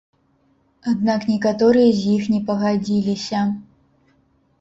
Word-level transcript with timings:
Аднак 0.91 1.27
некаторыя 1.31 1.89
з 1.97 2.01
іх 2.13 2.23
не 2.37 2.39
пагадзіліся. 2.47 3.43